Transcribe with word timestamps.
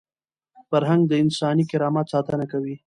فرهنګ 0.69 1.01
د 1.07 1.13
انساني 1.23 1.63
کرامت 1.71 2.05
ساتنه 2.13 2.45
کوي. 2.51 2.75